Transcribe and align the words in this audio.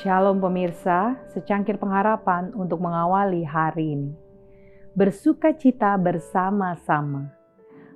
Shalom 0.00 0.40
pemirsa, 0.40 1.12
secangkir 1.28 1.76
pengharapan 1.76 2.56
untuk 2.56 2.80
mengawali 2.80 3.44
hari 3.44 4.00
ini. 4.00 4.16
Bersukacita 4.96 5.92
bersama-sama. 6.00 7.28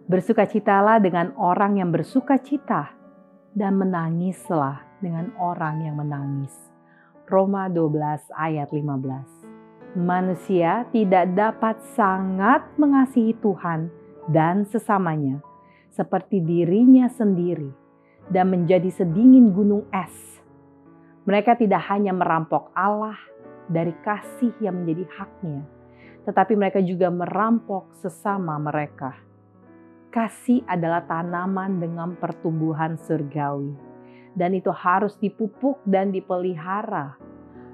Bersukacitalah 0.04 1.00
dengan 1.00 1.32
orang 1.40 1.80
yang 1.80 1.88
bersukacita 1.88 2.92
dan 3.56 3.80
menangislah 3.80 4.84
dengan 5.00 5.32
orang 5.40 5.80
yang 5.80 5.96
menangis. 5.96 6.52
Roma 7.24 7.72
12 7.72 7.96
ayat 8.36 8.68
15. 8.68 9.96
Manusia 9.96 10.84
tidak 10.92 11.32
dapat 11.32 11.80
sangat 11.96 12.68
mengasihi 12.76 13.32
Tuhan 13.40 13.88
dan 14.28 14.68
sesamanya 14.68 15.40
seperti 15.88 16.44
dirinya 16.44 17.08
sendiri 17.08 17.72
dan 18.28 18.52
menjadi 18.52 18.92
sedingin 18.92 19.56
gunung 19.56 19.88
es. 19.88 20.23
Mereka 21.24 21.56
tidak 21.56 21.80
hanya 21.88 22.12
merampok 22.12 22.68
Allah 22.76 23.16
dari 23.64 23.96
kasih 24.04 24.52
yang 24.60 24.84
menjadi 24.84 25.08
haknya, 25.08 25.64
tetapi 26.28 26.52
mereka 26.52 26.84
juga 26.84 27.08
merampok 27.08 27.96
sesama 27.96 28.60
mereka. 28.60 29.16
Kasih 30.12 30.60
adalah 30.68 31.00
tanaman 31.08 31.80
dengan 31.80 32.12
pertumbuhan 32.20 33.00
surgawi, 33.00 33.72
dan 34.36 34.52
itu 34.52 34.68
harus 34.68 35.16
dipupuk 35.16 35.80
dan 35.88 36.12
dipelihara. 36.12 37.16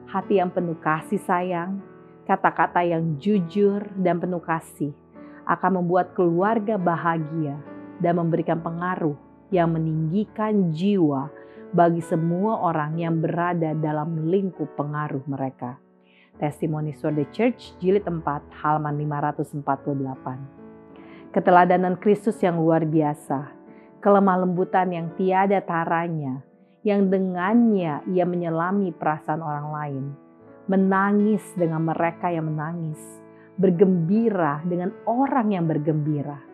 Hati 0.07 0.39
yang 0.39 0.55
penuh 0.55 0.79
kasih 0.79 1.19
sayang, 1.19 1.83
kata-kata 2.31 2.87
yang 2.87 3.19
jujur 3.19 3.83
dan 3.99 4.23
penuh 4.23 4.39
kasih 4.39 4.95
akan 5.43 5.83
membuat 5.83 6.15
keluarga 6.15 6.79
bahagia 6.79 7.59
dan 7.99 8.15
memberikan 8.15 8.63
pengaruh 8.63 9.19
yang 9.51 9.75
meninggikan 9.75 10.71
jiwa 10.71 11.40
bagi 11.71 12.03
semua 12.03 12.67
orang 12.67 12.99
yang 12.99 13.23
berada 13.23 13.71
dalam 13.79 14.27
lingkup 14.27 14.75
pengaruh 14.75 15.23
mereka. 15.31 15.79
Testimoni 16.43 16.91
for 16.97 17.15
the 17.15 17.23
Church 17.31 17.79
jilid 17.79 18.03
4 18.03 18.27
halaman 18.65 18.99
548. 18.99 21.31
Keteladanan 21.31 21.95
Kristus 22.03 22.43
yang 22.43 22.59
luar 22.59 22.83
biasa, 22.83 23.55
kelemah 24.03 24.43
lembutan 24.43 24.91
yang 24.91 25.15
tiada 25.15 25.63
taranya, 25.63 26.43
yang 26.83 27.07
dengannya 27.07 28.03
ia 28.11 28.27
menyelami 28.27 28.91
perasaan 28.91 29.39
orang 29.39 29.69
lain, 29.71 30.05
menangis 30.67 31.47
dengan 31.55 31.87
mereka 31.87 32.35
yang 32.35 32.51
menangis, 32.51 32.99
bergembira 33.55 34.59
dengan 34.67 34.91
orang 35.07 35.55
yang 35.55 35.71
bergembira 35.71 36.51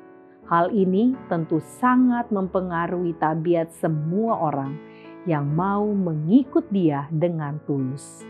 Hal 0.47 0.71
ini 0.71 1.11
tentu 1.27 1.59
sangat 1.83 2.31
mempengaruhi 2.31 3.19
tabiat 3.19 3.75
semua 3.83 4.39
orang 4.39 4.79
yang 5.27 5.45
mau 5.45 5.91
mengikut 5.91 6.71
dia 6.71 7.11
dengan 7.11 7.59
tulus. 7.67 8.23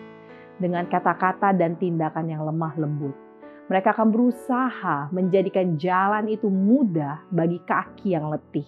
Dengan 0.56 0.88
kata-kata 0.88 1.52
dan 1.52 1.76
tindakan 1.76 2.32
yang 2.32 2.40
lemah 2.48 2.72
lembut, 2.80 3.12
mereka 3.68 3.92
akan 3.92 4.08
berusaha 4.08 5.12
menjadikan 5.12 5.76
jalan 5.76 6.32
itu 6.32 6.48
mudah 6.48 7.20
bagi 7.28 7.60
kaki 7.60 8.16
yang 8.16 8.32
letih. 8.32 8.64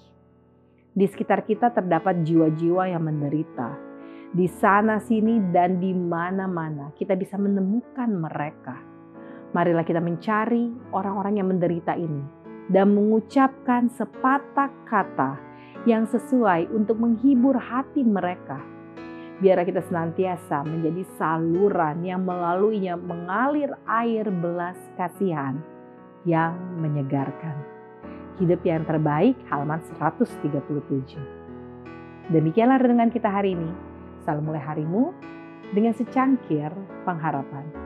Di 0.93 1.09
sekitar 1.09 1.48
kita 1.48 1.73
terdapat 1.73 2.20
jiwa-jiwa 2.29 2.93
yang 2.93 3.09
menderita. 3.09 3.89
Di 4.29 4.45
sana 4.45 5.01
sini 5.01 5.41
dan 5.48 5.81
di 5.81 5.97
mana-mana 5.97 6.92
kita 6.92 7.17
bisa 7.17 7.41
menemukan 7.41 8.13
mereka. 8.13 8.77
Marilah 9.57 9.89
kita 9.89 10.05
mencari 10.05 10.69
orang-orang 10.92 11.41
yang 11.41 11.48
menderita 11.48 11.97
ini 11.97 12.20
dan 12.69 12.92
mengucapkan 12.92 13.89
sepatah 13.89 14.69
kata 14.85 15.48
yang 15.87 16.09
sesuai 16.11 16.73
untuk 16.75 16.98
menghibur 16.98 17.55
hati 17.55 18.03
mereka. 18.03 18.59
Biar 19.39 19.62
kita 19.62 19.87
senantiasa 19.87 20.67
menjadi 20.67 21.07
saluran 21.14 22.02
yang 22.02 22.27
melaluinya 22.27 22.98
mengalir 22.98 23.70
air 23.86 24.27
belas 24.27 24.75
kasihan 24.98 25.63
yang 26.27 26.58
menyegarkan. 26.83 27.55
Hidup 28.42 28.58
yang 28.67 28.83
terbaik 28.83 29.39
halaman 29.47 29.79
137. 29.95 30.58
Demikianlah 32.35 32.83
renungan 32.83 33.14
kita 33.14 33.31
hari 33.31 33.55
ini. 33.55 33.70
Salam 34.27 34.42
mulai 34.42 34.63
harimu 34.63 35.14
dengan 35.70 35.95
secangkir 35.95 36.75
pengharapan. 37.07 37.77